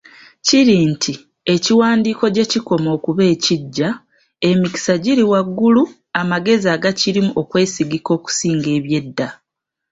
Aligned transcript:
Kiri 0.45 0.77
nti, 0.91 1.13
ekiwandiikko 1.53 2.25
gye 2.35 2.45
kikoma 2.51 2.89
okuba 2.97 3.23
ekiggya, 3.33 3.89
emikisa 4.49 4.93
giri 5.03 5.23
waggulu 5.31 5.83
amagezi 6.21 6.67
agakirimu 6.75 7.31
okwesigika 7.41 8.09
okusinga 8.17 8.69
eby’edda. 8.77 9.27